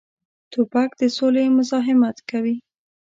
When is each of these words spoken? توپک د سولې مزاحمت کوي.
توپک 0.51 0.89
د 0.99 1.01
سولې 1.17 1.45
مزاحمت 1.57 2.17
کوي. 2.29 2.55